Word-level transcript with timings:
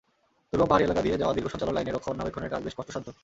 দুর্গম 0.49 0.67
পাহাড়ি 0.69 0.85
এলাকা 0.87 1.01
দিয়ে 1.05 1.19
যাওয়া 1.21 1.33
দীর্ঘ 1.35 1.47
সঞ্চালন 1.53 1.73
লাইনের 1.75 1.95
রক্ষণাবেক্ষণের 1.95 2.51
কাজ 2.53 2.59
বেশ 2.65 2.75
কষ্টসাধ্য। 2.77 3.09